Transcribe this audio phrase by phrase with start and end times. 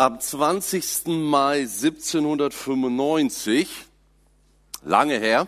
[0.00, 1.08] Am 20.
[1.08, 3.68] Mai 1795,
[4.82, 5.46] lange her,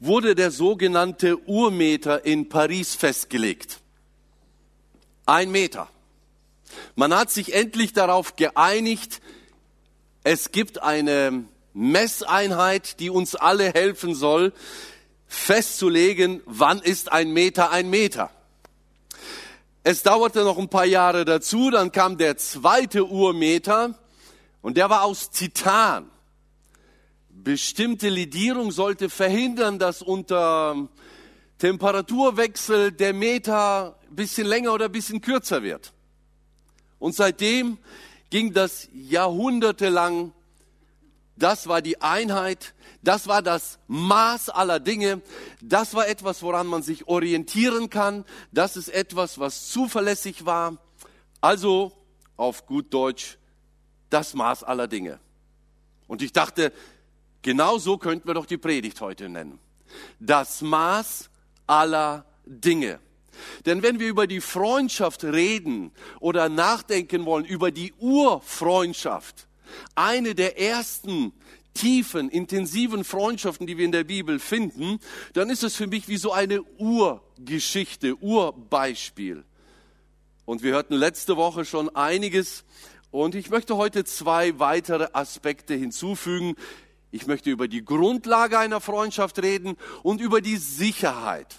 [0.00, 3.80] wurde der sogenannte Urmeter in Paris festgelegt.
[5.26, 5.90] Ein Meter.
[6.94, 9.20] Man hat sich endlich darauf geeinigt,
[10.24, 11.44] es gibt eine
[11.74, 14.54] Messeinheit, die uns alle helfen soll,
[15.26, 18.30] festzulegen, wann ist ein Meter ein Meter.
[19.88, 23.94] Es dauerte noch ein paar Jahre dazu, dann kam der zweite Urmeter
[24.60, 26.10] und der war aus Titan.
[27.28, 30.88] Bestimmte Lidierung sollte verhindern, dass unter
[31.58, 35.92] Temperaturwechsel der Meter ein bisschen länger oder ein bisschen kürzer wird.
[36.98, 37.78] Und seitdem
[38.28, 40.32] ging das jahrhundertelang.
[41.36, 45.20] Das war die Einheit, das war das Maß aller Dinge,
[45.60, 50.78] das war etwas, woran man sich orientieren kann, das ist etwas, was zuverlässig war.
[51.42, 51.92] Also
[52.36, 53.36] auf gut Deutsch,
[54.08, 55.20] das Maß aller Dinge.
[56.06, 56.72] Und ich dachte,
[57.42, 59.58] genau so könnten wir doch die Predigt heute nennen.
[60.18, 61.28] Das Maß
[61.66, 63.00] aller Dinge.
[63.66, 69.46] Denn wenn wir über die Freundschaft reden oder nachdenken wollen, über die Urfreundschaft,
[69.94, 71.32] eine der ersten
[71.74, 74.98] tiefen, intensiven Freundschaften, die wir in der Bibel finden,
[75.34, 79.44] dann ist es für mich wie so eine Urgeschichte, Urbeispiel.
[80.44, 82.64] Und wir hörten letzte Woche schon einiges
[83.10, 86.54] und ich möchte heute zwei weitere Aspekte hinzufügen.
[87.10, 91.56] Ich möchte über die Grundlage einer Freundschaft reden und über die Sicherheit.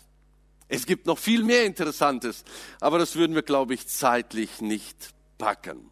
[0.67, 2.43] Es gibt noch viel mehr Interessantes,
[2.81, 5.89] aber das würden wir, glaube ich, zeitlich nicht packen.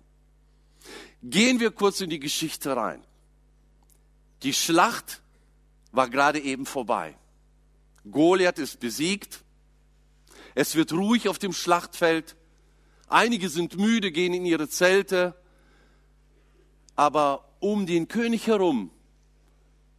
[1.27, 3.03] Gehen wir kurz in die Geschichte rein.
[4.43, 5.23] Die Schlacht
[5.91, 7.17] war gerade eben vorbei.
[8.09, 9.43] Goliath ist besiegt.
[10.53, 12.35] Es wird ruhig auf dem Schlachtfeld.
[13.07, 15.35] Einige sind müde, gehen in ihre Zelte.
[16.95, 18.91] Aber um den König herum,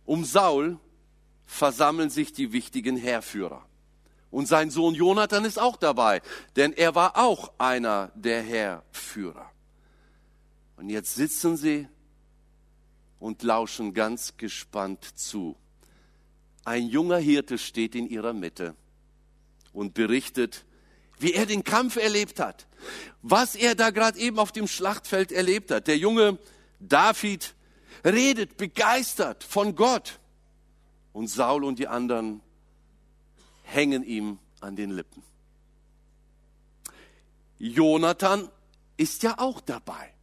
[0.05, 0.79] um Saul,
[1.45, 3.67] versammeln sich die wichtigen Heerführer.
[4.31, 6.23] Und sein Sohn Jonathan ist auch dabei,
[6.55, 9.51] denn er war auch einer der Heerführer.
[10.77, 11.89] Und jetzt sitzen sie
[13.19, 15.57] und lauschen ganz gespannt zu.
[16.65, 18.75] Ein junger Hirte steht in ihrer Mitte
[19.73, 20.65] und berichtet,
[21.19, 22.67] wie er den Kampf erlebt hat,
[23.23, 25.87] was er da gerade eben auf dem Schlachtfeld erlebt hat.
[25.87, 26.39] Der junge
[26.79, 27.55] David
[28.05, 30.21] redet begeistert von Gott
[31.13, 32.43] und Saul und die anderen
[33.63, 35.23] hängen ihm an den Lippen.
[37.59, 38.51] Jonathan
[38.97, 40.16] ist ja auch dabei.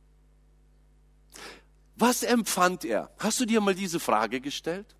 [1.95, 3.11] Was empfand er?
[3.19, 4.95] Hast du dir mal diese Frage gestellt?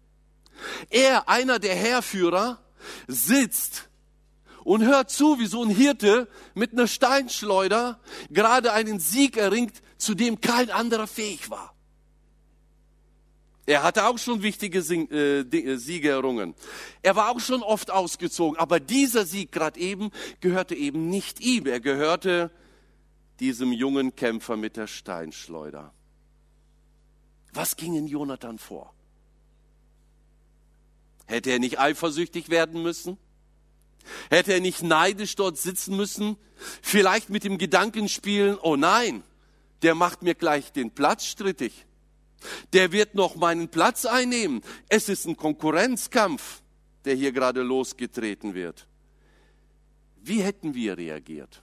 [0.90, 2.60] Er, einer der Heerführer,
[3.08, 3.90] sitzt
[4.64, 8.00] und hört zu, wie so ein Hirte mit einer Steinschleuder
[8.30, 11.74] gerade einen Sieg erringt, zu dem kein anderer fähig war.
[13.66, 16.54] Er hatte auch schon wichtige äh, äh, Siege errungen.
[17.02, 20.12] Er war auch schon oft ausgezogen, aber dieser Sieg gerade eben
[20.42, 21.66] gehörte eben nicht ihm.
[21.66, 22.52] Er gehörte
[23.40, 25.94] diesem jungen Kämpfer mit der Steinschleuder.
[27.54, 28.94] Was ging in Jonathan vor?
[31.26, 33.18] Hätte er nicht eifersüchtig werden müssen?
[34.30, 36.36] Hätte er nicht neidisch dort sitzen müssen?
[36.82, 39.24] Vielleicht mit dem Gedanken spielen, oh nein,
[39.82, 41.86] der macht mir gleich den Platz strittig.
[42.74, 44.62] Der wird noch meinen Platz einnehmen.
[44.90, 46.62] Es ist ein Konkurrenzkampf,
[47.06, 48.88] der hier gerade losgetreten wird.
[50.22, 51.63] Wie hätten wir reagiert?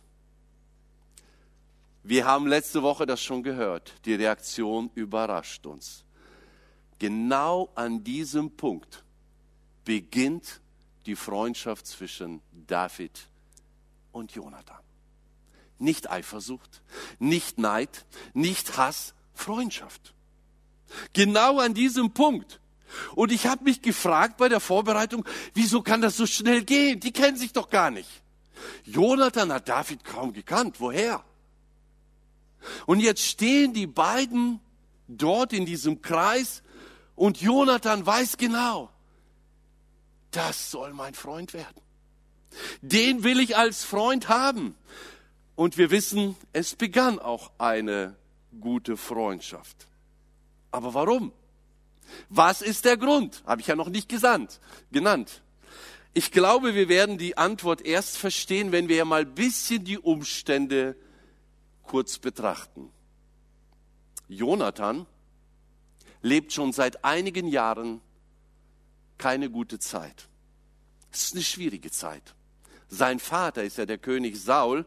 [2.03, 3.93] Wir haben letzte Woche das schon gehört.
[4.05, 6.05] Die Reaktion überrascht uns.
[6.99, 9.05] Genau an diesem Punkt
[9.85, 10.61] beginnt
[11.07, 13.29] die Freundschaft zwischen David
[14.13, 14.81] und Jonathan.
[15.79, 16.83] Nicht Eifersucht,
[17.19, 20.15] nicht Neid, nicht Hass, Freundschaft.
[21.13, 22.61] Genau an diesem Punkt.
[23.15, 25.25] Und ich habe mich gefragt bei der Vorbereitung,
[25.55, 27.01] wieso kann das so schnell gehen?
[27.01, 28.11] Die kennen sich doch gar nicht.
[28.85, 30.81] Jonathan hat David kaum gekannt.
[30.81, 31.25] Woher?
[32.87, 34.61] Und jetzt stehen die beiden
[35.09, 36.63] dort in diesem Kreis
[37.17, 38.91] und Jonathan weiß genau,
[40.31, 41.83] das soll mein Freund werden.
[42.81, 44.75] Den will ich als Freund haben.
[45.55, 48.17] Und wir wissen, es begann auch eine
[48.61, 49.87] gute Freundschaft.
[50.71, 51.33] Aber warum?
[52.29, 53.43] Was ist der Grund?
[53.47, 54.61] Habe ich ja noch nicht gesandt,
[54.91, 55.43] genannt.
[56.13, 60.97] Ich glaube, wir werden die Antwort erst verstehen, wenn wir ja mal bisschen die Umstände
[61.91, 62.89] kurz betrachten.
[64.29, 65.07] Jonathan
[66.23, 68.01] lebt schon seit einigen Jahren
[69.19, 70.29] keine gute Zeit.
[71.11, 72.37] Es ist eine schwierige Zeit.
[72.89, 74.87] Sein Vater ist ja der König Saul.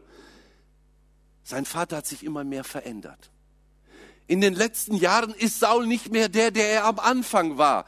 [1.42, 3.30] Sein Vater hat sich immer mehr verändert.
[4.26, 7.84] In den letzten Jahren ist Saul nicht mehr der, der er am Anfang war.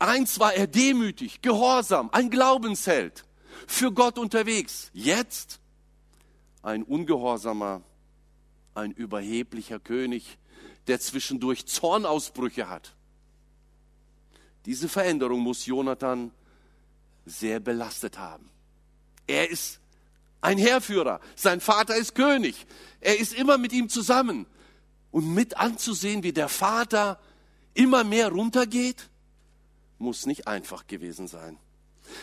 [0.00, 3.24] Eins war er demütig, gehorsam, ein Glaubensheld,
[3.68, 4.90] für Gott unterwegs.
[4.92, 5.60] Jetzt
[6.64, 7.82] ein ungehorsamer,
[8.80, 10.38] ein überheblicher König,
[10.86, 12.94] der zwischendurch Zornausbrüche hat.
[14.66, 16.32] Diese Veränderung muss Jonathan
[17.24, 18.50] sehr belastet haben.
[19.26, 19.80] Er ist
[20.40, 22.66] ein Heerführer, sein Vater ist König,
[23.00, 24.46] er ist immer mit ihm zusammen.
[25.12, 27.18] Und mit anzusehen, wie der Vater
[27.74, 29.08] immer mehr runtergeht,
[29.98, 31.58] muss nicht einfach gewesen sein.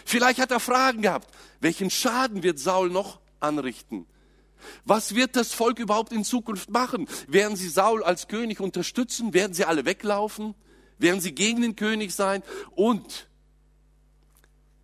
[0.05, 1.29] Vielleicht hat er Fragen gehabt.
[1.59, 4.05] Welchen Schaden wird Saul noch anrichten?
[4.85, 7.07] Was wird das Volk überhaupt in Zukunft machen?
[7.27, 9.33] Werden sie Saul als König unterstützen?
[9.33, 10.55] Werden sie alle weglaufen?
[10.97, 12.43] Werden sie gegen den König sein?
[12.75, 13.27] Und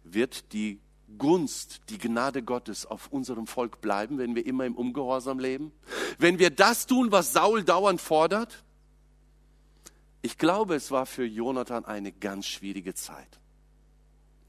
[0.04, 0.80] wird die
[1.18, 5.72] Gunst, die Gnade Gottes auf unserem Volk bleiben, wenn wir immer im Ungehorsam leben?
[6.18, 8.64] Wenn wir das tun, was Saul dauernd fordert?
[10.22, 13.40] Ich glaube, es war für Jonathan eine ganz schwierige Zeit.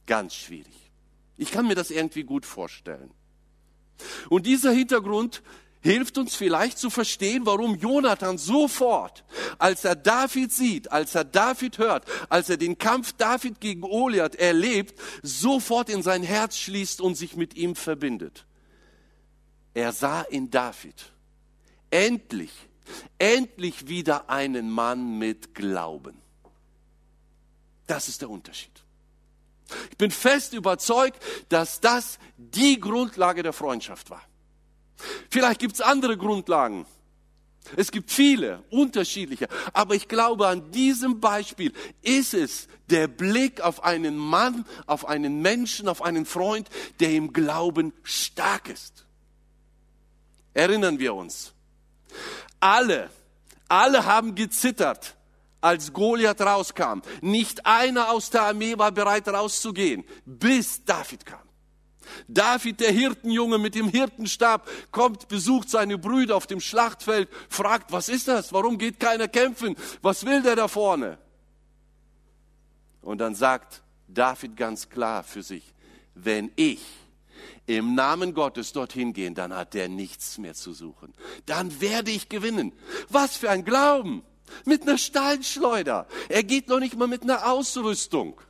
[0.06, 0.92] Ganz schwierig.
[1.36, 3.10] Ich kann mir das irgendwie gut vorstellen.
[4.28, 5.42] Und dieser Hintergrund
[5.80, 9.24] hilft uns vielleicht zu verstehen, warum Jonathan sofort,
[9.58, 14.34] als er David sieht, als er David hört, als er den Kampf David gegen Goliath
[14.34, 18.46] erlebt, sofort in sein Herz schließt und sich mit ihm verbindet.
[19.74, 21.12] Er sah in David
[21.90, 22.50] endlich,
[23.18, 26.16] endlich wieder einen Mann mit Glauben.
[27.86, 28.83] Das ist der Unterschied.
[29.90, 34.22] Ich bin fest überzeugt, dass das die Grundlage der Freundschaft war.
[35.30, 36.86] Vielleicht gibt es andere Grundlagen.
[37.76, 39.48] Es gibt viele unterschiedliche.
[39.72, 41.72] Aber ich glaube, an diesem Beispiel
[42.02, 46.68] ist es der Blick auf einen Mann, auf einen Menschen, auf einen Freund,
[47.00, 49.06] der im Glauben stark ist.
[50.52, 51.52] Erinnern wir uns.
[52.60, 53.10] Alle,
[53.68, 55.16] alle haben gezittert,
[55.64, 57.00] als Goliath rauskam.
[57.22, 61.40] Nicht einer aus der Armee war bereit rauszugehen, bis David kam.
[62.28, 68.10] David, der Hirtenjunge mit dem Hirtenstab, kommt, besucht seine Brüder auf dem Schlachtfeld, fragt, was
[68.10, 68.52] ist das?
[68.52, 69.74] Warum geht keiner kämpfen?
[70.02, 71.18] Was will der da vorne?
[73.00, 75.74] Und dann sagt David ganz klar für sich,
[76.14, 76.82] wenn ich
[77.66, 81.14] im Namen Gottes dorthin gehe, dann hat der nichts mehr zu suchen.
[81.46, 82.72] Dann werde ich gewinnen.
[83.08, 84.22] Was für ein Glauben!
[84.64, 86.06] Mit einer Steinschleuder.
[86.28, 88.40] Er geht noch nicht mal mit einer Ausrüstung.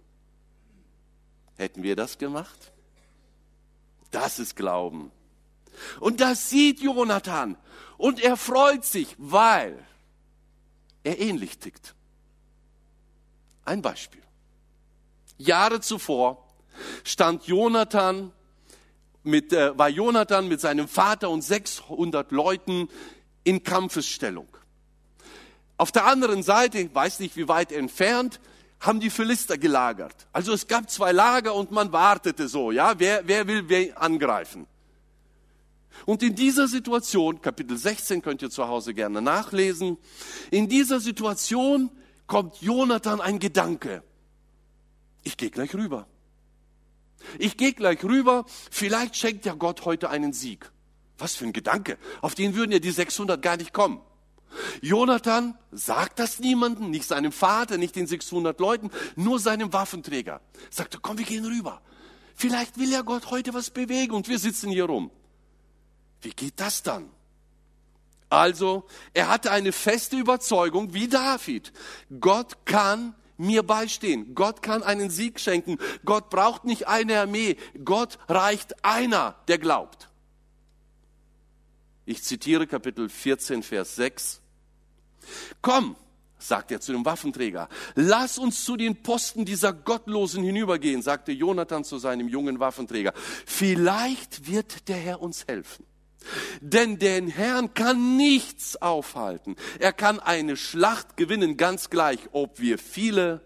[1.57, 2.73] Hätten wir das gemacht?
[4.11, 5.11] Das ist Glauben.
[6.01, 7.57] Und das sieht Jonathan.
[7.97, 9.85] Und er freut sich, weil
[11.03, 11.95] er ähnlich tickt.
[13.65, 14.23] Ein Beispiel.
[15.39, 16.47] Jahre zuvor
[17.03, 18.33] stand Jonathan
[19.23, 22.89] mit, äh, war Jonathan mit seinem Vater und 600 Leuten
[23.43, 24.49] in Kampfesstellung.
[25.85, 28.41] Auf der anderen Seite, ich weiß nicht wie weit entfernt,
[28.81, 30.15] haben die Philister gelagert.
[30.33, 34.67] Also es gab zwei Lager und man wartete so, ja, wer, wer will wer angreifen.
[36.07, 39.99] Und in dieser Situation, Kapitel 16 könnt ihr zu Hause gerne nachlesen,
[40.51, 41.91] in dieser Situation
[42.27, 44.03] kommt Jonathan ein Gedanke.
[45.23, 46.07] Ich gehe gleich rüber.
[47.39, 50.73] Ich gehe gleich rüber, vielleicht schenkt ja Gott heute einen Sieg.
[51.19, 51.99] Was für ein Gedanke.
[52.23, 54.01] Auf den würden ja die 600 gar nicht kommen.
[54.81, 60.41] Jonathan sagt das niemandem, nicht seinem Vater, nicht den 600 Leuten, nur seinem Waffenträger.
[60.71, 61.81] Sagt er, komm, wir gehen rüber.
[62.35, 65.11] Vielleicht will ja Gott heute was bewegen und wir sitzen hier rum.
[66.21, 67.11] Wie geht das dann?
[68.31, 71.73] Also, er hatte eine feste Überzeugung wie David.
[72.19, 74.35] Gott kann mir beistehen.
[74.35, 75.79] Gott kann einen Sieg schenken.
[76.05, 77.57] Gott braucht nicht eine Armee.
[77.85, 80.09] Gott reicht einer, der glaubt.
[82.07, 84.41] Ich zitiere Kapitel 14, Vers 6.
[85.63, 85.97] Komm,
[86.39, 91.85] sagt er zu dem Waffenträger, lass uns zu den Posten dieser Gottlosen hinübergehen, sagte Jonathan
[91.85, 93.13] zu seinem jungen Waffenträger.
[93.47, 95.87] Vielleicht wird der Herr uns helfen.
[96.61, 99.57] Denn den Herrn kann nichts aufhalten.
[99.79, 103.43] Er kann eine Schlacht gewinnen, ganz gleich, ob wir viele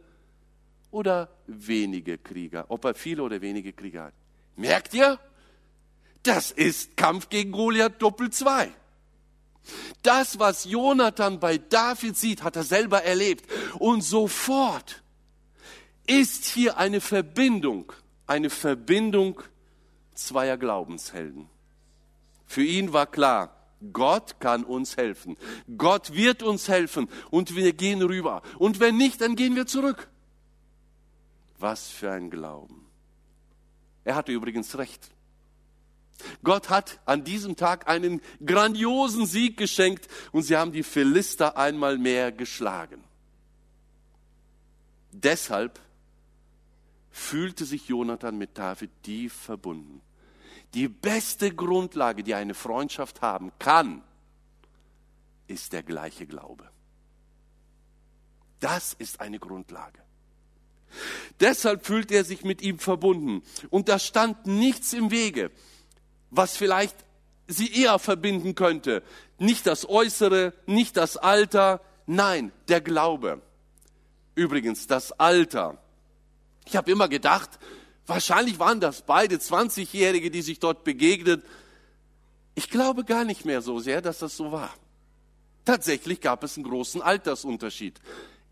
[0.90, 4.14] oder wenige Krieger, ob er viele oder wenige Krieger hat.
[4.56, 5.18] Merkt ihr?
[6.23, 8.73] Das ist Kampf gegen Goliath doppelt zwei.
[10.02, 13.50] Das, was Jonathan bei David sieht, hat er selber erlebt.
[13.78, 15.02] Und sofort
[16.06, 17.92] ist hier eine Verbindung,
[18.26, 19.42] eine Verbindung
[20.14, 21.48] zweier Glaubenshelden.
[22.46, 23.54] Für ihn war klar,
[23.92, 25.37] Gott kann uns helfen.
[25.76, 28.42] Gott wird uns helfen und wir gehen rüber.
[28.58, 30.08] Und wenn nicht, dann gehen wir zurück.
[31.58, 32.87] Was für ein Glauben.
[34.04, 35.10] Er hatte übrigens recht.
[36.42, 41.98] Gott hat an diesem Tag einen grandiosen Sieg geschenkt und sie haben die Philister einmal
[41.98, 43.02] mehr geschlagen.
[45.12, 45.80] Deshalb
[47.10, 50.00] fühlte sich Jonathan mit David tief verbunden.
[50.75, 54.02] Die beste Grundlage, die eine Freundschaft haben kann,
[55.46, 56.68] ist der gleiche Glaube.
[58.60, 60.00] Das ist eine Grundlage.
[61.40, 63.42] Deshalb fühlt er sich mit ihm verbunden.
[63.70, 65.50] Und da stand nichts im Wege,
[66.30, 66.97] was vielleicht
[67.47, 69.02] sie eher verbinden könnte.
[69.38, 73.40] Nicht das Äußere, nicht das Alter, nein, der Glaube.
[74.35, 75.78] Übrigens, das Alter.
[76.66, 77.58] Ich habe immer gedacht,
[78.06, 81.44] wahrscheinlich waren das beide 20-Jährige, die sich dort begegnet.
[82.54, 84.75] Ich glaube gar nicht mehr so sehr, dass das so war.
[85.64, 88.00] Tatsächlich gab es einen großen Altersunterschied.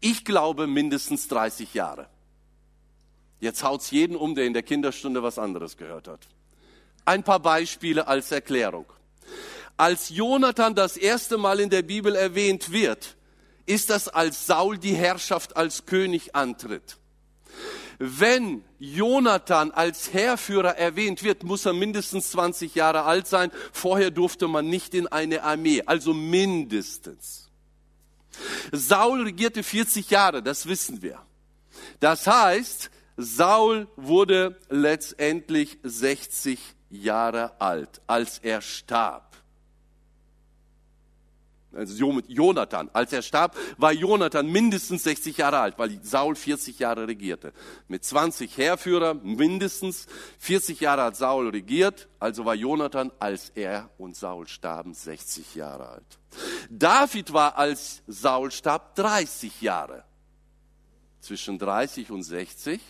[0.01, 2.09] Ich glaube mindestens 30 Jahre.
[3.41, 6.27] Jetzt haut's jeden um, der in der Kinderstunde was anderes gehört hat.
[7.07, 8.85] Ein paar Beispiele als Erklärung.
[9.77, 13.17] Als Jonathan das erste Mal in der Bibel erwähnt wird,
[13.65, 16.99] ist das als Saul die Herrschaft als König antritt.
[17.99, 23.51] Wenn Jonathan als Heerführer erwähnt wird, muss er mindestens 20 Jahre alt sein.
[23.73, 27.49] Vorher durfte man nicht in eine Armee, also mindestens.
[28.73, 31.21] Saul regierte 40 Jahre, das wissen wir.
[32.01, 39.25] Das heißt, Saul wurde letztendlich 60 Jahre alt, als er starb.
[41.73, 47.07] Also Jonathan, als er starb, war Jonathan mindestens 60 Jahre alt, weil Saul 40 Jahre
[47.07, 47.53] regierte.
[47.87, 50.07] Mit 20 Heerführer mindestens
[50.39, 55.89] 40 Jahre hat Saul regiert, also war Jonathan, als er und Saul starben, 60 Jahre
[55.89, 56.19] alt.
[56.71, 60.05] David war, als Saul starb, 30 Jahre.
[61.21, 62.81] Zwischen 30 und 60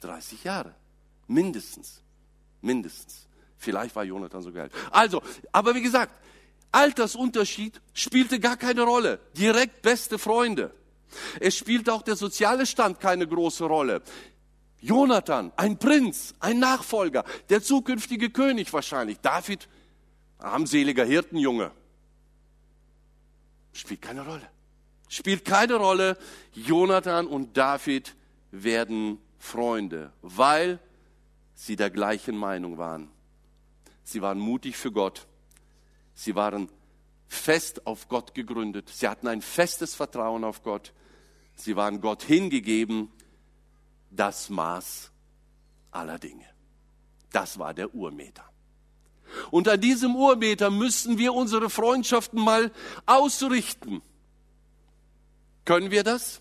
[0.00, 0.74] 30 Jahre.
[1.26, 2.02] Mindestens.
[2.60, 3.26] Mindestens.
[3.58, 4.72] Vielleicht war Jonathan sogar alt.
[4.90, 5.22] Also,
[5.52, 6.12] aber wie gesagt,
[6.72, 9.18] Altersunterschied spielte gar keine Rolle.
[9.36, 10.74] Direkt beste Freunde.
[11.40, 14.02] Es spielte auch der soziale Stand keine große Rolle.
[14.80, 19.18] Jonathan, ein Prinz, ein Nachfolger, der zukünftige König wahrscheinlich.
[19.20, 19.68] David,
[20.38, 21.70] armseliger Hirtenjunge.
[23.72, 24.48] Spielt keine Rolle.
[25.08, 26.18] Spielt keine Rolle.
[26.52, 28.14] Jonathan und David
[28.50, 30.78] werden Freunde, weil
[31.56, 33.10] sie der gleichen Meinung waren.
[34.04, 35.26] Sie waren mutig für Gott.
[36.14, 36.68] Sie waren
[37.26, 38.88] fest auf Gott gegründet.
[38.88, 40.92] Sie hatten ein festes Vertrauen auf Gott.
[41.56, 43.10] Sie waren Gott hingegeben.
[44.10, 45.10] Das Maß
[45.90, 46.46] aller Dinge.
[47.32, 48.44] Das war der Urmeter.
[49.50, 52.70] Und an diesem Urmeter müssen wir unsere Freundschaften mal
[53.06, 54.02] ausrichten.
[55.64, 56.40] Können wir das?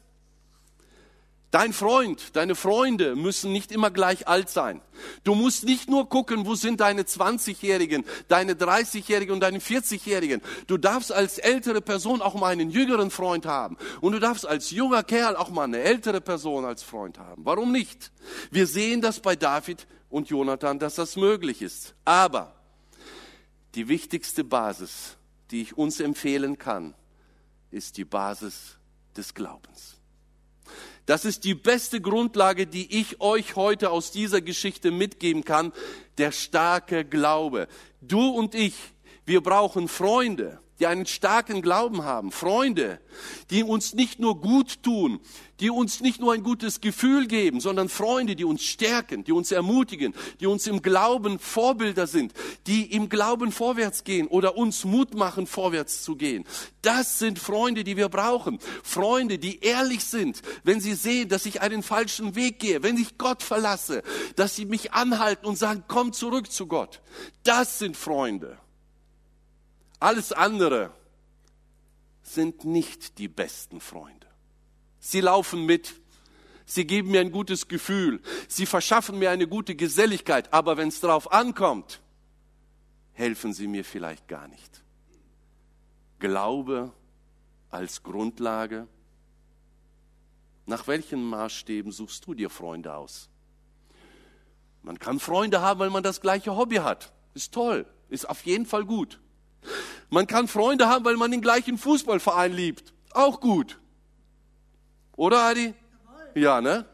[1.51, 4.81] Dein Freund, deine Freunde müssen nicht immer gleich alt sein.
[5.23, 10.41] Du musst nicht nur gucken, wo sind deine 20-Jährigen, deine 30-Jährigen und deine 40-Jährigen.
[10.67, 13.77] Du darfst als ältere Person auch mal einen jüngeren Freund haben.
[14.01, 17.45] Und du darfst als junger Kerl auch mal eine ältere Person als Freund haben.
[17.45, 18.11] Warum nicht?
[18.51, 21.95] Wir sehen das bei David und Jonathan, dass das möglich ist.
[22.03, 22.55] Aber
[23.75, 25.17] die wichtigste Basis,
[25.51, 26.95] die ich uns empfehlen kann,
[27.71, 28.77] ist die Basis
[29.15, 29.97] des Glaubens.
[31.05, 35.71] Das ist die beste Grundlage, die ich euch heute aus dieser Geschichte mitgeben kann.
[36.17, 37.67] Der starke Glaube.
[38.01, 38.73] Du und ich,
[39.25, 42.99] wir brauchen Freunde die einen starken Glauben haben, Freunde,
[43.49, 45.21] die uns nicht nur gut tun,
[45.61, 49.53] die uns nicht nur ein gutes Gefühl geben, sondern Freunde, die uns stärken, die uns
[49.53, 52.33] ermutigen, die uns im Glauben Vorbilder sind,
[52.67, 56.43] die im Glauben vorwärts gehen oder uns Mut machen, vorwärts zu gehen.
[56.81, 58.59] Das sind Freunde, die wir brauchen.
[58.83, 63.17] Freunde, die ehrlich sind, wenn sie sehen, dass ich einen falschen Weg gehe, wenn ich
[63.17, 64.03] Gott verlasse,
[64.35, 67.01] dass sie mich anhalten und sagen, komm zurück zu Gott.
[67.43, 68.57] Das sind Freunde.
[70.05, 70.91] Alles andere
[72.21, 74.27] sind nicht die besten Freunde.
[74.99, 75.95] Sie laufen mit,
[76.63, 80.99] sie geben mir ein gutes Gefühl, sie verschaffen mir eine gute Geselligkeit, aber wenn es
[80.99, 82.03] darauf ankommt,
[83.13, 84.83] helfen sie mir vielleicht gar nicht.
[86.19, 86.93] Glaube
[87.71, 88.87] als Grundlage.
[90.67, 93.27] Nach welchen Maßstäben suchst du dir Freunde aus?
[94.83, 97.11] Man kann Freunde haben, weil man das gleiche Hobby hat.
[97.33, 99.19] Ist toll, ist auf jeden Fall gut.
[100.09, 102.93] Man kann Freunde haben, weil man den gleichen Fußballverein liebt.
[103.11, 103.79] Auch gut.
[105.15, 105.73] Oder, Adi?
[106.35, 106.85] Ja, ne?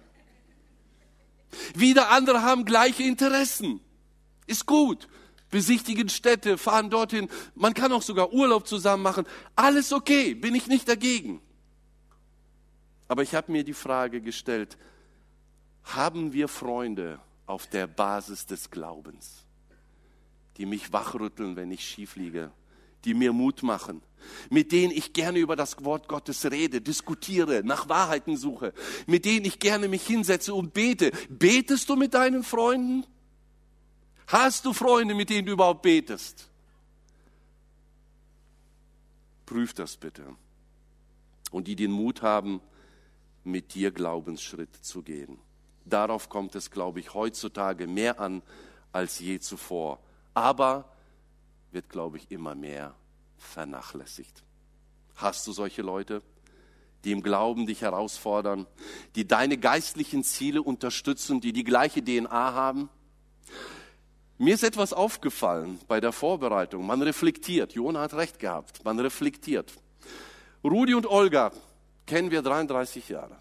[1.75, 3.82] Wieder andere haben gleiche Interessen.
[4.48, 5.08] Ist gut.
[5.50, 7.30] Besichtigen Städte, fahren dorthin.
[7.56, 9.25] Man kann auch sogar Urlaub zusammen machen.
[9.56, 11.41] Alles okay, bin ich nicht dagegen.
[13.10, 14.77] Aber ich habe mir die Frage gestellt,
[15.84, 19.46] haben wir Freunde auf der Basis des Glaubens?
[20.58, 22.51] die mich wachrütteln, wenn ich schief liege,
[23.05, 24.01] die mir Mut machen,
[24.50, 28.74] mit denen ich gerne über das Wort Gottes rede, diskutiere, nach Wahrheiten suche,
[29.08, 31.12] mit denen ich gerne mich hinsetze und bete.
[31.29, 33.05] Betest du mit deinen Freunden?
[34.27, 36.48] Hast du Freunde, mit denen du überhaupt betest?
[39.46, 40.24] Prüf das bitte.
[41.51, 42.62] Und die den Mut haben,
[43.43, 45.38] mit dir Glaubensschritt zu gehen.
[45.86, 48.41] Darauf kommt es, glaube ich, heutzutage mehr an
[48.91, 50.00] als je zuvor.
[50.34, 50.86] Aber
[51.72, 52.96] wird, glaube ich, immer mehr
[53.38, 54.44] vernachlässigt.
[55.16, 56.22] Hast du solche Leute,
[57.04, 58.68] die im Glauben dich herausfordern,
[59.16, 62.90] die deine geistlichen Ziele unterstützen, die die gleiche DNA haben?
[64.38, 66.86] Mir ist etwas aufgefallen bei der Vorbereitung.
[66.86, 67.74] Man reflektiert.
[67.74, 68.84] Jona hat recht gehabt.
[68.84, 69.72] Man reflektiert.
[70.63, 71.51] Rudi und Olga
[72.08, 73.38] kennen wir 33 Jahre.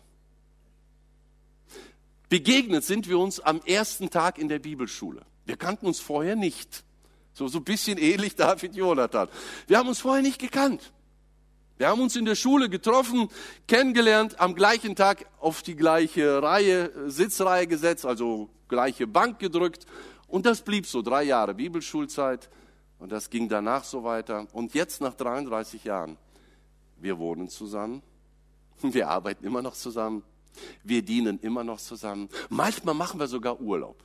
[2.28, 5.22] Begegnet sind wir uns am ersten Tag in der Bibelschule.
[5.46, 6.84] Wir kannten uns vorher nicht.
[7.40, 9.26] So, so ein bisschen ähnlich David Jonathan.
[9.66, 10.92] Wir haben uns vorher nicht gekannt.
[11.78, 13.30] Wir haben uns in der Schule getroffen,
[13.66, 19.87] kennengelernt, am gleichen Tag auf die gleiche Reihe, Sitzreihe gesetzt, also gleiche Bank gedrückt.
[20.28, 22.50] Und das blieb so drei Jahre Bibelschulzeit.
[22.99, 24.47] Und das ging danach so weiter.
[24.52, 26.18] Und jetzt nach 33 Jahren,
[26.99, 28.02] wir wohnen zusammen.
[28.82, 30.25] Wir arbeiten immer noch zusammen.
[30.85, 32.28] Wir dienen immer noch zusammen.
[32.50, 33.97] Manchmal machen wir sogar Urlaub.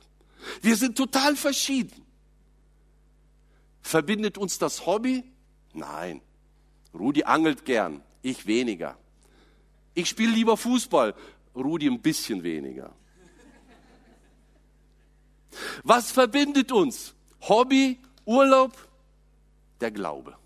[0.62, 2.05] Wir sind total verschieden.
[3.86, 5.22] Verbindet uns das Hobby?
[5.72, 6.20] Nein.
[6.92, 8.98] Rudi angelt gern, ich weniger.
[9.94, 11.14] Ich spiele lieber Fußball,
[11.54, 12.92] Rudi ein bisschen weniger.
[15.84, 17.14] Was verbindet uns?
[17.42, 18.72] Hobby, Urlaub,
[19.80, 20.36] der Glaube.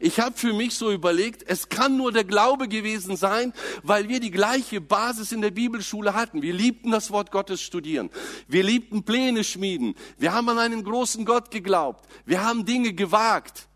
[0.00, 4.20] Ich habe für mich so überlegt, es kann nur der Glaube gewesen sein, weil wir
[4.20, 6.42] die gleiche Basis in der Bibelschule hatten.
[6.42, 8.10] Wir liebten das Wort Gottes studieren.
[8.46, 9.94] Wir liebten Pläne schmieden.
[10.18, 12.08] Wir haben an einen großen Gott geglaubt.
[12.24, 13.68] Wir haben Dinge gewagt.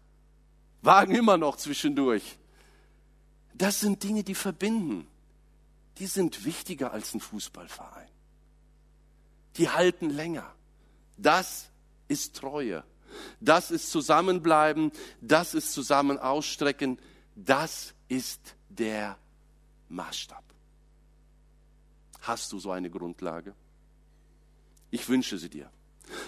[0.83, 2.39] Wagen immer noch zwischendurch.
[3.55, 5.07] Das sind Dinge, die verbinden.
[5.99, 8.09] Die sind wichtiger als ein Fußballverein.
[9.57, 10.53] Die halten länger.
[11.17, 11.71] Das
[12.09, 12.83] ist Treue.
[13.41, 16.99] Das ist Zusammenbleiben, das ist zusammen ausstrecken,
[17.35, 19.19] das ist der
[19.89, 20.45] Maßstab.
[22.21, 23.55] Hast du so eine Grundlage?
[24.91, 25.71] Ich wünsche sie dir.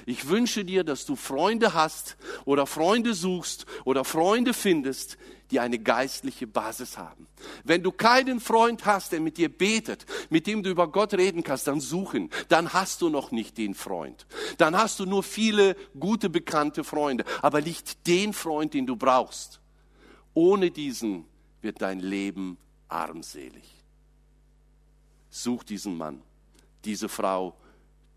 [0.06, 5.18] Ich wünsche dir, dass du Freunde hast oder Freunde suchst oder Freunde findest,
[5.50, 7.26] die eine geistliche Basis haben.
[7.64, 11.44] Wenn du keinen Freund hast, der mit dir betet, mit dem du über Gott reden
[11.44, 12.30] kannst, dann suchen.
[12.48, 14.26] Dann hast du noch nicht den Freund.
[14.58, 19.60] Dann hast du nur viele gute, bekannte Freunde, aber nicht den Freund, den du brauchst.
[20.32, 21.26] Ohne diesen
[21.60, 23.64] wird dein Leben armselig.
[25.30, 26.22] Such diesen Mann,
[26.84, 27.56] diese Frau,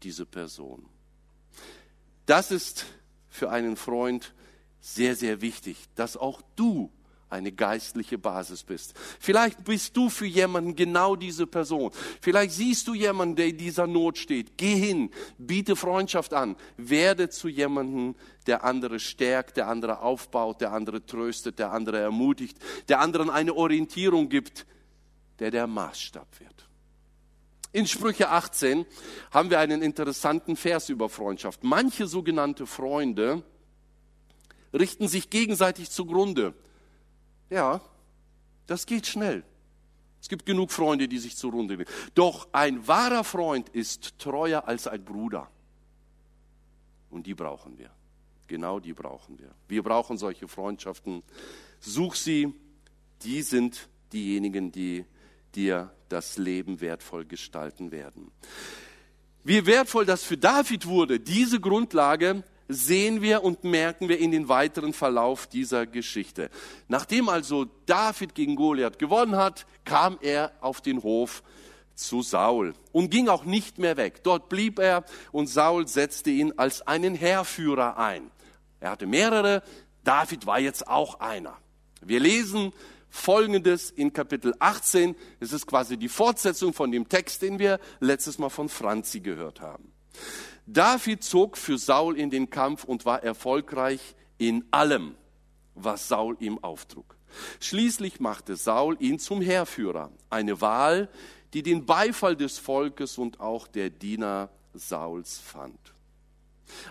[0.03, 0.85] diese Person.
[2.27, 2.85] Das ist
[3.29, 4.33] für einen Freund
[4.81, 6.91] sehr, sehr wichtig, dass auch du
[7.29, 8.93] eine geistliche Basis bist.
[9.19, 11.91] Vielleicht bist du für jemanden genau diese Person.
[12.21, 14.57] Vielleicht siehst du jemanden, der in dieser Not steht.
[14.57, 20.73] Geh hin, biete Freundschaft an, werde zu jemandem, der andere stärkt, der andere aufbaut, der
[20.73, 22.57] andere tröstet, der andere ermutigt,
[22.89, 24.65] der anderen eine Orientierung gibt,
[25.39, 26.66] der der Maßstab wird.
[27.71, 28.85] In Sprüche 18
[29.31, 31.63] haben wir einen interessanten Vers über Freundschaft.
[31.63, 33.43] Manche sogenannte Freunde
[34.73, 36.53] richten sich gegenseitig zugrunde.
[37.49, 37.81] Ja,
[38.65, 39.43] das geht schnell.
[40.21, 41.89] Es gibt genug Freunde, die sich zugrunde legen.
[42.15, 45.49] Doch ein wahrer Freund ist treuer als ein Bruder.
[47.09, 47.91] Und die brauchen wir.
[48.47, 49.53] Genau die brauchen wir.
[49.67, 51.23] Wir brauchen solche Freundschaften.
[51.79, 52.53] Such sie.
[53.23, 55.05] Die sind diejenigen, die
[55.55, 58.31] dir das Leben wertvoll gestalten werden.
[59.43, 64.49] Wie wertvoll das für David wurde, diese Grundlage sehen wir und merken wir in den
[64.49, 66.49] weiteren Verlauf dieser Geschichte.
[66.87, 71.43] Nachdem also David gegen Goliath gewonnen hat, kam er auf den Hof
[71.95, 74.23] zu Saul und ging auch nicht mehr weg.
[74.23, 78.29] Dort blieb er und Saul setzte ihn als einen Heerführer ein.
[78.79, 79.63] Er hatte mehrere,
[80.03, 81.57] David war jetzt auch einer.
[82.01, 82.73] Wir lesen
[83.17, 85.15] Folgendes in Kapitel 18.
[85.39, 89.59] Es ist quasi die Fortsetzung von dem Text, den wir letztes Mal von Franzi gehört
[89.59, 89.91] haben.
[90.65, 95.15] David zog für Saul in den Kampf und war erfolgreich in allem,
[95.73, 97.17] was Saul ihm auftrug.
[97.59, 101.09] Schließlich machte Saul ihn zum Heerführer, eine Wahl,
[101.53, 105.96] die den Beifall des Volkes und auch der Diener Sauls fand.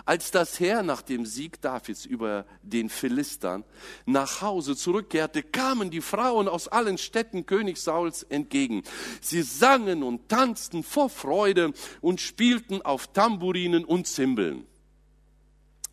[0.05, 3.65] Als das Heer nach dem Sieg Davids über den Philistern
[4.05, 8.83] nach Hause zurückkehrte, kamen die Frauen aus allen Städten König Sauls entgegen.
[9.21, 14.67] Sie sangen und tanzten vor Freude und spielten auf Tamburinen und Zimbeln.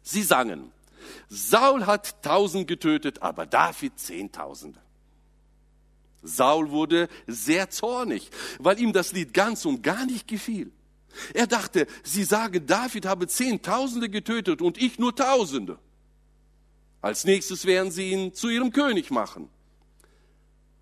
[0.01, 0.71] Sie sangen,
[1.29, 4.79] Saul hat tausend getötet, aber David zehntausende.
[6.21, 10.71] Saul wurde sehr zornig, weil ihm das Lied ganz und gar nicht gefiel.
[11.33, 15.77] Er dachte, sie sagen, David habe Zehntausende getötet und ich nur Tausende.
[17.01, 19.49] Als nächstes werden sie ihn zu ihrem König machen.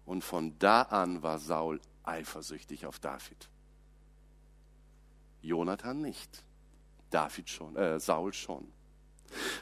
[0.06, 3.50] Und von da an war Saul eifersüchtig auf David.
[5.42, 6.44] Jonathan nicht,
[7.10, 8.72] David schon, äh, Saul schon.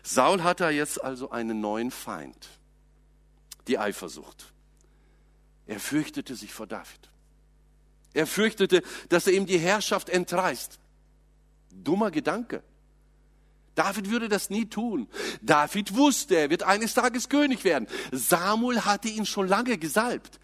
[0.03, 2.49] Saul hatte jetzt also einen neuen Feind,
[3.67, 4.51] die Eifersucht.
[5.65, 7.09] Er fürchtete sich vor David.
[8.13, 10.79] Er fürchtete, dass er ihm die Herrschaft entreißt.
[11.71, 12.63] Dummer Gedanke.
[13.75, 15.07] David würde das nie tun.
[15.41, 17.87] David wusste, er wird eines Tages König werden.
[18.11, 20.39] Samuel hatte ihn schon lange gesalbt.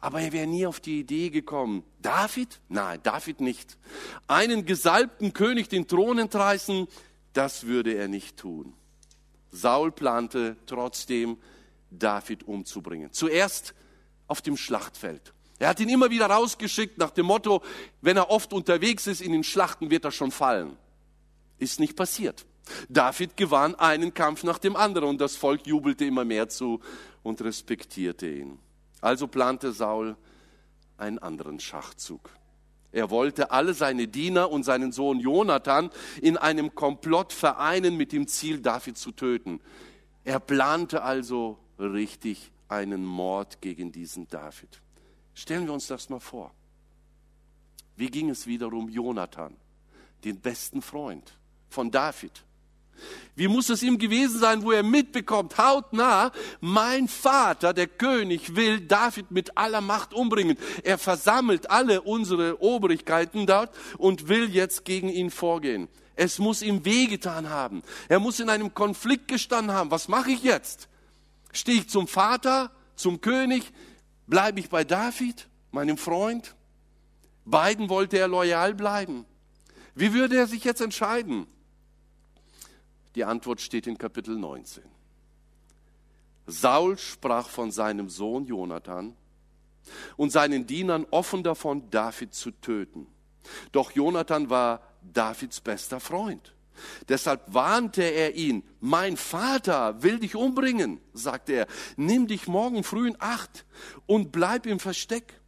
[0.00, 1.82] Aber er wäre nie auf die Idee gekommen.
[2.02, 2.60] David?
[2.68, 3.76] Nein, David nicht.
[4.28, 6.86] Einen gesalbten König den Thron entreißen,
[7.32, 8.74] das würde er nicht tun.
[9.50, 11.38] Saul plante trotzdem,
[11.90, 13.12] David umzubringen.
[13.12, 13.74] Zuerst
[14.28, 15.32] auf dem Schlachtfeld.
[15.58, 17.62] Er hat ihn immer wieder rausgeschickt nach dem Motto,
[18.02, 20.76] wenn er oft unterwegs ist in den Schlachten, wird er schon fallen.
[21.58, 22.44] Ist nicht passiert.
[22.88, 26.80] David gewann einen Kampf nach dem anderen und das Volk jubelte immer mehr zu
[27.22, 28.58] und respektierte ihn.
[29.00, 30.16] Also plante Saul
[30.98, 32.30] einen anderen Schachzug.
[32.92, 35.90] Er wollte alle seine Diener und seinen Sohn Jonathan
[36.22, 39.60] in einem Komplott vereinen mit dem Ziel, David zu töten.
[40.24, 44.80] Er plante also richtig einen Mord gegen diesen David.
[45.36, 46.50] Stellen wir uns das mal vor.
[47.94, 49.54] Wie ging es wiederum Jonathan,
[50.24, 52.42] den besten Freund von David?
[53.34, 58.80] Wie muss es ihm gewesen sein, wo er mitbekommt, hautnah, mein Vater, der König, will
[58.80, 60.56] David mit aller Macht umbringen.
[60.82, 65.88] Er versammelt alle unsere Obrigkeiten dort und will jetzt gegen ihn vorgehen.
[66.14, 67.82] Es muss ihm wehgetan haben.
[68.08, 69.90] Er muss in einem Konflikt gestanden haben.
[69.90, 70.88] Was mache ich jetzt?
[71.52, 73.70] Stehe ich zum Vater, zum König?
[74.26, 76.54] Bleibe ich bei David, meinem Freund?
[77.44, 79.24] Beiden wollte er loyal bleiben.
[79.94, 81.46] Wie würde er sich jetzt entscheiden?
[83.14, 84.82] Die Antwort steht in Kapitel 19.
[86.46, 89.16] Saul sprach von seinem Sohn Jonathan
[90.16, 93.06] und seinen Dienern offen davon, David zu töten.
[93.72, 96.55] Doch Jonathan war Davids bester Freund.
[97.08, 103.08] Deshalb warnte er ihn, mein Vater will dich umbringen, sagte er, nimm dich morgen früh
[103.08, 103.66] in Acht
[104.06, 105.40] und bleib im Versteck.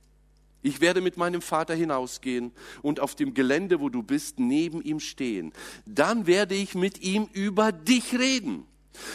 [0.61, 5.01] Ich werde mit meinem Vater hinausgehen und auf dem Gelände, wo du bist, neben ihm
[5.01, 5.53] stehen.
[5.87, 8.67] Dann werde ich mit ihm über dich reden.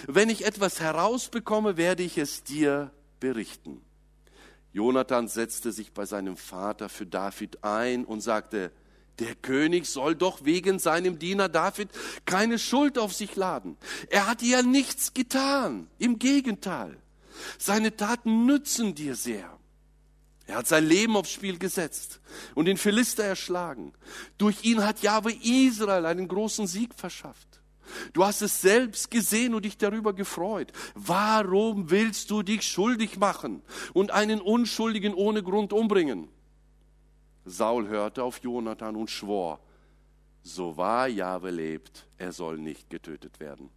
[0.07, 3.81] Wenn ich etwas herausbekomme, werde ich es dir berichten.
[4.71, 8.71] Jonathan setzte sich bei seinem Vater für David ein und sagte,
[9.19, 11.89] der König soll doch wegen seinem Diener David
[12.25, 13.77] keine Schuld auf sich laden.
[14.09, 15.87] Er hat ja nichts getan.
[15.99, 16.97] Im Gegenteil.
[17.57, 19.57] Seine Taten nützen dir sehr.
[20.45, 22.19] Er hat sein Leben aufs Spiel gesetzt
[22.53, 23.93] und den Philister erschlagen.
[24.37, 27.47] Durch ihn hat Jahwe Israel einen großen Sieg verschafft.
[28.13, 30.71] Du hast es selbst gesehen und dich darüber gefreut.
[30.95, 33.61] Warum willst du dich schuldig machen
[33.93, 36.27] und einen Unschuldigen ohne Grund umbringen?
[37.45, 39.59] Saul hörte auf Jonathan und schwor,
[40.41, 43.69] so wahr Jahwe lebt, er soll nicht getötet werden.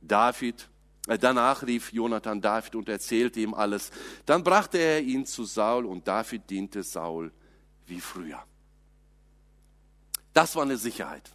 [0.00, 0.68] David,
[1.06, 3.90] äh, danach rief Jonathan David und erzählte ihm alles.
[4.26, 7.32] Dann brachte er ihn zu Saul und David diente Saul
[7.86, 8.42] wie früher.
[10.32, 11.30] Das war eine Sicherheit.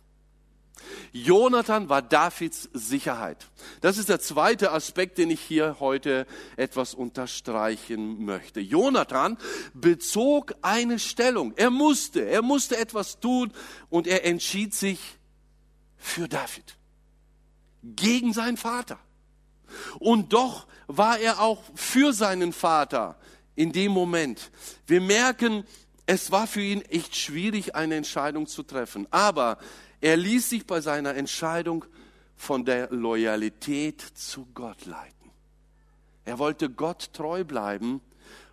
[1.11, 3.47] Jonathan war Davids Sicherheit.
[3.81, 8.59] Das ist der zweite Aspekt, den ich hier heute etwas unterstreichen möchte.
[8.59, 9.37] Jonathan
[9.73, 11.53] bezog eine Stellung.
[11.55, 13.51] Er musste, er musste etwas tun
[13.89, 14.99] und er entschied sich
[15.97, 16.77] für David.
[17.81, 18.99] Gegen seinen Vater.
[19.99, 23.17] Und doch war er auch für seinen Vater
[23.55, 24.51] in dem Moment.
[24.85, 25.63] Wir merken,
[26.05, 29.07] es war für ihn echt schwierig, eine Entscheidung zu treffen.
[29.11, 29.57] Aber
[30.05, 31.83] er ließ sich bei seiner Entscheidung
[32.35, 35.31] von der Loyalität zu Gott leiten.
[36.25, 38.01] Er wollte Gott treu bleiben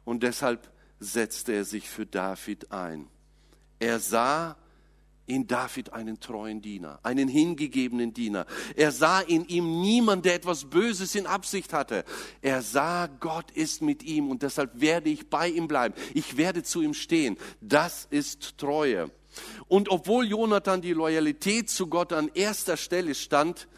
[0.07, 3.07] und deshalb setzte er sich für David ein.
[3.81, 4.57] Er sah
[5.27, 8.47] in David einen treuen Diener, einen hingegebenen Diener.
[8.75, 12.07] Er sah in ihm niemand, der etwas Böses in Absicht hatte.
[12.41, 15.95] Er sah, Gott ist mit ihm und deshalb werde ich bei ihm bleiben.
[16.15, 17.37] Ich werde zu ihm stehen.
[17.61, 19.11] Das ist Treue.
[19.69, 23.69] Und obwohl Jonathan die Loyalität zu Gott an erster Stelle stand,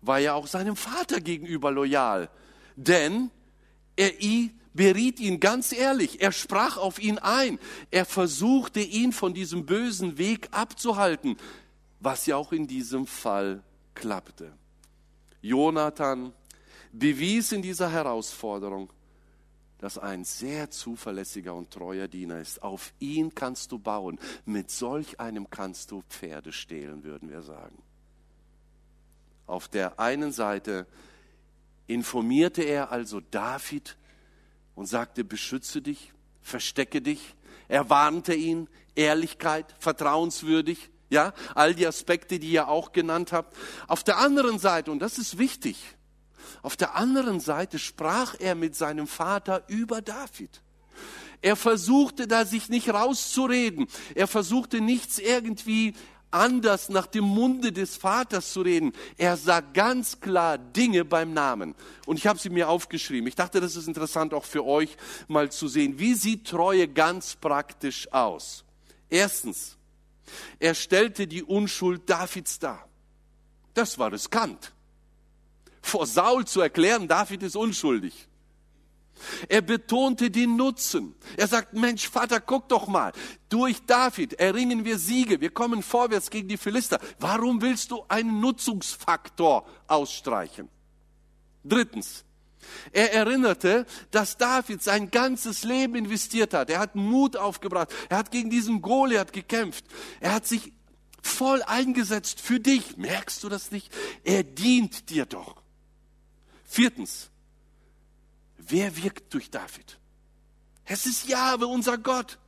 [0.00, 2.30] war er auch seinem Vater gegenüber loyal.
[2.76, 3.30] Denn
[3.96, 4.12] er
[4.74, 7.58] beriet ihn ganz ehrlich, er sprach auf ihn ein,
[7.90, 11.36] er versuchte ihn von diesem bösen Weg abzuhalten,
[11.98, 14.52] was ja auch in diesem Fall klappte.
[15.40, 16.32] Jonathan
[16.92, 18.90] bewies in dieser Herausforderung,
[19.78, 22.62] dass ein sehr zuverlässiger und treuer Diener ist.
[22.62, 24.18] Auf ihn kannst du bauen.
[24.44, 27.80] Mit solch einem kannst du Pferde stehlen, würden wir sagen.
[29.46, 30.86] Auf der einen Seite
[31.86, 33.96] informierte er also David
[34.74, 36.12] und sagte, beschütze dich,
[36.42, 37.34] verstecke dich.
[37.68, 43.56] Er warnte ihn, Ehrlichkeit, vertrauenswürdig, ja, all die Aspekte, die ihr auch genannt habt.
[43.86, 45.96] Auf der anderen Seite, und das ist wichtig,
[46.62, 50.62] auf der anderen Seite sprach er mit seinem Vater über David.
[51.40, 53.86] Er versuchte da sich nicht rauszureden.
[54.14, 55.94] Er versuchte nichts irgendwie
[56.30, 58.92] anders nach dem Munde des Vaters zu reden.
[59.16, 61.74] Er sah ganz klar Dinge beim Namen.
[62.06, 63.28] Und ich habe sie mir aufgeschrieben.
[63.28, 65.98] Ich dachte, das ist interessant auch für euch mal zu sehen.
[65.98, 68.64] Wie sieht Treue ganz praktisch aus?
[69.08, 69.76] Erstens,
[70.58, 72.86] er stellte die Unschuld Davids dar.
[73.74, 74.72] Das war riskant.
[75.88, 78.28] Vor Saul zu erklären, David ist unschuldig.
[79.48, 81.14] Er betonte den Nutzen.
[81.36, 83.12] Er sagt, Mensch, Vater, guck doch mal.
[83.48, 85.40] Durch David erringen wir Siege.
[85.40, 87.00] Wir kommen vorwärts gegen die Philister.
[87.18, 90.68] Warum willst du einen Nutzungsfaktor ausstreichen?
[91.64, 92.24] Drittens.
[92.92, 96.68] Er erinnerte, dass David sein ganzes Leben investiert hat.
[96.68, 97.88] Er hat Mut aufgebracht.
[98.10, 99.86] Er hat gegen diesen Goliath gekämpft.
[100.20, 100.72] Er hat sich
[101.22, 102.98] voll eingesetzt für dich.
[102.98, 103.90] Merkst du das nicht?
[104.22, 105.62] Er dient dir doch.
[106.68, 107.30] Viertens.
[108.58, 109.98] Wer wirkt durch David?
[110.84, 112.38] Es ist Jahwe, unser Gott.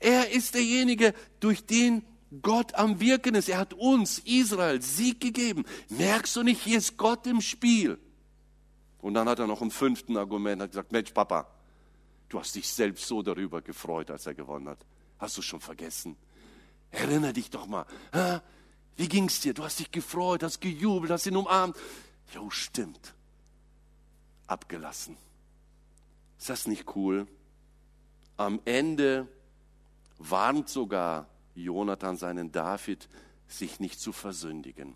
[0.00, 2.04] Er ist derjenige, durch den
[2.42, 3.48] Gott am Wirken ist.
[3.48, 5.64] Er hat uns, Israel, Sieg gegeben.
[5.88, 7.98] Merkst du nicht, hier ist Gott im Spiel.
[9.00, 11.46] Und dann hat er noch einen fünften Argument, hat gesagt, Mensch, Papa,
[12.28, 14.84] du hast dich selbst so darüber gefreut, als er gewonnen hat.
[15.20, 16.16] Hast du schon vergessen?
[16.90, 17.86] Erinner dich doch mal.
[18.96, 19.54] Wie ging's dir?
[19.54, 21.76] Du hast dich gefreut, hast gejubelt, hast ihn umarmt.
[22.34, 23.14] Jo, stimmt.
[24.48, 25.16] Abgelassen.
[26.38, 27.26] Ist das nicht cool?
[28.36, 29.28] Am Ende
[30.18, 33.08] warnt sogar Jonathan seinen David,
[33.46, 34.94] sich nicht zu versündigen.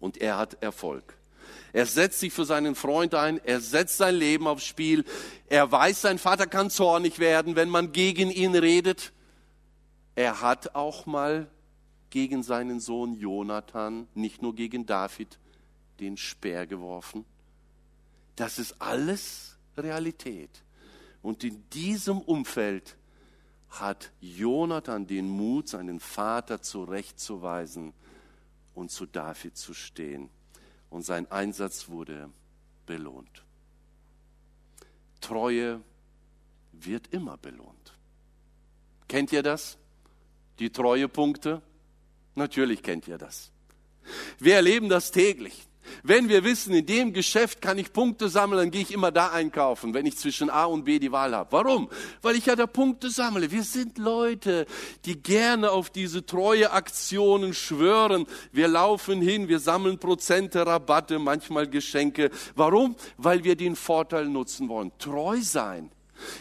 [0.00, 1.16] Und er hat Erfolg.
[1.72, 5.04] Er setzt sich für seinen Freund ein, er setzt sein Leben aufs Spiel.
[5.48, 9.12] Er weiß, sein Vater kann zornig werden, wenn man gegen ihn redet.
[10.14, 11.48] Er hat auch mal
[12.10, 15.38] gegen seinen Sohn Jonathan, nicht nur gegen David,
[15.98, 17.24] den Speer geworfen.
[18.36, 20.62] Das ist alles Realität.
[21.22, 22.96] Und in diesem Umfeld
[23.70, 27.94] hat Jonathan den Mut, seinen Vater zurechtzuweisen
[28.74, 30.28] und zu David zu stehen.
[30.90, 32.28] Und sein Einsatz wurde
[32.84, 33.44] belohnt.
[35.20, 35.80] Treue
[36.72, 37.94] wird immer belohnt.
[39.08, 39.78] Kennt ihr das?
[40.58, 41.62] Die Treuepunkte?
[42.34, 43.50] Natürlich kennt ihr das.
[44.38, 45.66] Wir erleben das täglich.
[46.02, 49.28] Wenn wir wissen, in dem Geschäft kann ich Punkte sammeln, dann gehe ich immer da
[49.28, 51.52] einkaufen, wenn ich zwischen A und B die Wahl habe.
[51.52, 51.88] Warum?
[52.20, 53.50] Weil ich ja da Punkte sammle.
[53.50, 54.66] Wir sind Leute,
[55.04, 58.26] die gerne auf diese treue Aktionen schwören.
[58.52, 62.30] Wir laufen hin, wir sammeln Prozente, Rabatte, manchmal Geschenke.
[62.54, 62.96] Warum?
[63.16, 64.92] Weil wir den Vorteil nutzen wollen.
[64.98, 65.90] Treu sein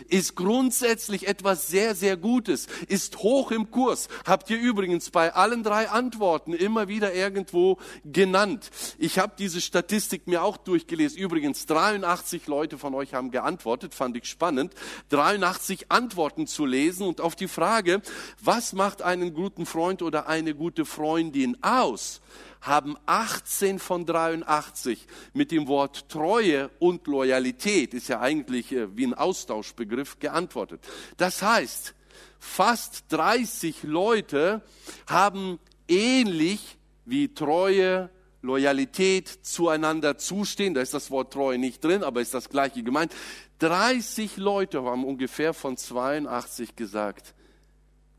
[0.08, 4.08] ist grundsätzlich etwas sehr, sehr Gutes, ist hoch im Kurs.
[4.26, 8.70] Habt ihr übrigens bei allen drei Antworten immer wieder irgendwo genannt.
[8.98, 11.18] Ich habe diese Statistik mir auch durchgelesen.
[11.18, 14.74] Übrigens, 83 Leute von euch haben geantwortet, fand ich spannend.
[15.10, 18.02] 83 Antworten zu lesen und auf die Frage,
[18.42, 22.22] was macht einen guten Freund oder eine gute Freundin aus?
[22.62, 29.06] Haben 18 von 83 mit dem Wort Treue und Loyalität, ist ja eigentlich äh, wie
[29.06, 30.82] ein Austauschbegriff, geantwortet.
[31.18, 31.96] Das heißt,
[32.40, 34.62] fast 30 Leute
[35.08, 38.10] haben ähnlich wie Treue,
[38.44, 40.74] Loyalität zueinander zustehen.
[40.74, 43.14] Da ist das Wort Treue nicht drin, aber ist das gleiche gemeint.
[43.60, 47.36] 30 Leute haben ungefähr von 82 gesagt,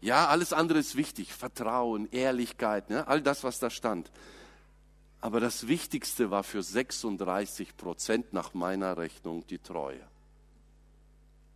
[0.03, 1.33] ja, alles andere ist wichtig.
[1.33, 3.07] Vertrauen, Ehrlichkeit, ne?
[3.07, 4.11] all das, was da stand.
[5.21, 10.01] Aber das Wichtigste war für 36 Prozent nach meiner Rechnung die Treue.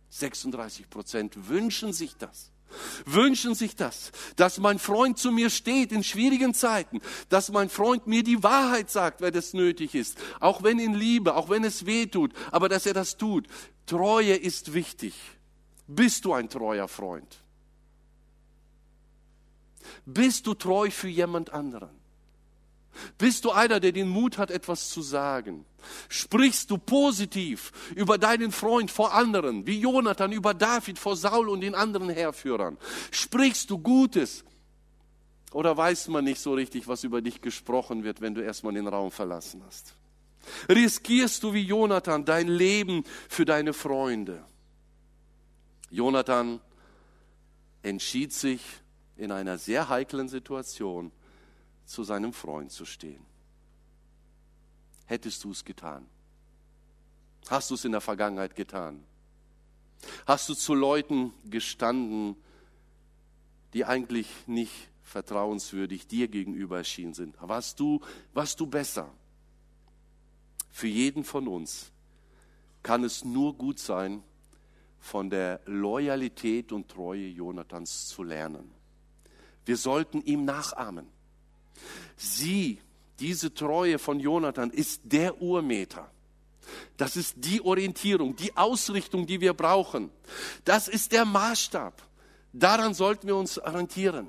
[0.09, 2.51] 36 Prozent wünschen sich das.
[3.05, 8.07] Wünschen sich das, dass mein Freund zu mir steht in schwierigen Zeiten, dass mein Freund
[8.07, 11.85] mir die Wahrheit sagt, wenn es nötig ist, auch wenn in Liebe, auch wenn es
[11.85, 13.47] weh tut, aber dass er das tut.
[13.85, 15.13] Treue ist wichtig.
[15.87, 17.37] Bist du ein treuer Freund?
[20.05, 21.89] Bist du treu für jemand anderen?
[23.17, 25.65] Bist du einer, der den Mut hat, etwas zu sagen?
[26.09, 31.61] Sprichst du positiv über deinen Freund vor anderen, wie Jonathan über David vor Saul und
[31.61, 32.77] den anderen Herrführern?
[33.11, 34.43] Sprichst du Gutes
[35.51, 38.87] Oder weiß man nicht so richtig, was über dich gesprochen wird, wenn du erstmal den
[38.87, 39.95] Raum verlassen hast?
[40.69, 44.43] Riskierst du wie Jonathan dein Leben für deine Freunde?
[45.89, 46.59] Jonathan
[47.81, 48.61] entschied sich
[49.17, 51.11] in einer sehr heiklen Situation
[51.85, 53.25] zu seinem Freund zu stehen.
[55.05, 56.05] Hättest du es getan?
[57.49, 59.03] Hast du es in der Vergangenheit getan?
[60.25, 62.35] Hast du zu Leuten gestanden,
[63.73, 67.35] die eigentlich nicht vertrauenswürdig dir gegenüber erschienen sind?
[67.39, 68.01] Warst du,
[68.33, 69.09] warst du besser?
[70.69, 71.91] Für jeden von uns
[72.83, 74.23] kann es nur gut sein,
[74.99, 78.76] von der Loyalität und Treue Jonathans zu lernen.
[79.67, 81.07] Wir sollten ihm nachahmen.
[82.15, 82.79] Sie,
[83.19, 86.09] diese Treue von Jonathan, ist der Urmeter.
[86.95, 90.09] Das ist die Orientierung, die Ausrichtung, die wir brauchen.
[90.63, 92.01] Das ist der Maßstab.
[92.53, 94.27] Daran sollten wir uns orientieren.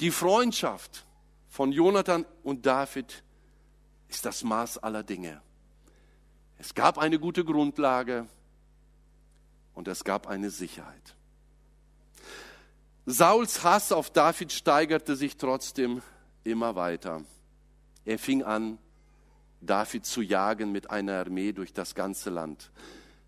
[0.00, 1.04] Die Freundschaft
[1.48, 3.22] von Jonathan und David
[4.08, 5.42] ist das Maß aller Dinge.
[6.58, 8.26] Es gab eine gute Grundlage
[9.74, 11.14] und es gab eine Sicherheit.
[13.04, 16.02] Sauls Hass auf David steigerte sich trotzdem
[16.44, 17.22] immer weiter.
[18.04, 18.78] Er fing an,
[19.60, 22.70] David zu jagen mit einer Armee durch das ganze Land.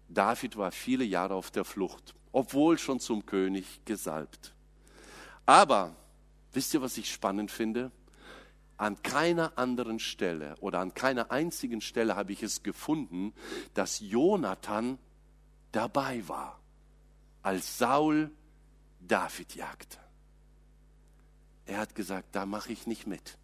[0.08, 4.54] David war viele Jahre auf der Flucht, obwohl schon zum König gesalbt.
[5.44, 5.96] Aber
[6.52, 7.90] wisst ihr, was ich spannend finde?
[8.76, 13.32] An keiner anderen Stelle oder an keiner einzigen Stelle habe ich es gefunden,
[13.74, 14.98] dass Jonathan
[15.72, 16.60] dabei war,
[17.42, 18.30] als Saul
[19.06, 19.98] David jagte.
[21.66, 23.38] Er hat gesagt, da mache ich nicht mit.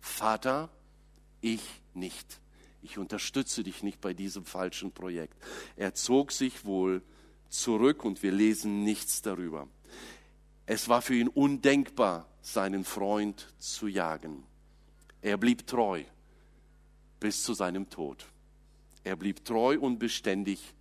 [0.00, 0.70] Vater,
[1.40, 1.62] ich
[1.94, 2.40] nicht.
[2.82, 5.36] Ich unterstütze dich nicht bei diesem falschen Projekt.
[5.74, 7.02] Er zog sich wohl
[7.48, 9.68] zurück und wir lesen nichts darüber.
[10.66, 14.44] Es war für ihn undenkbar, seinen Freund zu jagen.
[15.20, 16.04] Er blieb treu
[17.18, 18.26] bis zu seinem Tod.
[19.02, 20.74] Er blieb treu und beständig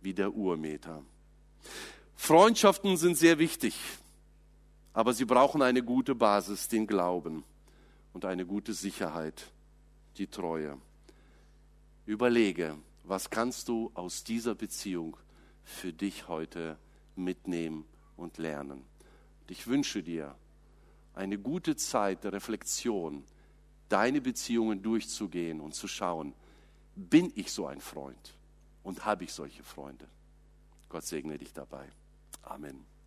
[0.00, 1.04] wie der Urmeter.
[2.18, 3.74] Freundschaften sind sehr wichtig,
[4.92, 7.42] aber sie brauchen eine gute Basis, den Glauben
[8.12, 9.50] und eine gute Sicherheit
[10.18, 10.76] die Treue.
[12.04, 15.16] Überlege, was kannst du aus dieser Beziehung
[15.64, 16.76] für dich heute
[17.16, 18.84] mitnehmen und lernen.
[19.40, 20.34] Und ich wünsche dir
[21.14, 23.24] eine gute Zeit der Reflexion,
[23.88, 26.34] deine Beziehungen durchzugehen und zu schauen,
[26.94, 28.34] bin ich so ein Freund
[28.82, 30.06] und habe ich solche Freunde?
[30.88, 31.88] Gott segne dich dabei.
[32.50, 32.97] Amen.